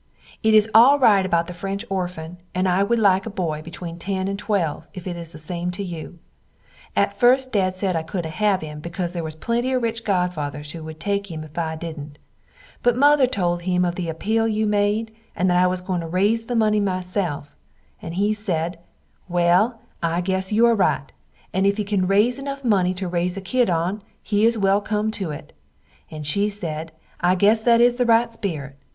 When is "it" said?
0.41-0.55, 5.05-5.15, 25.29-25.53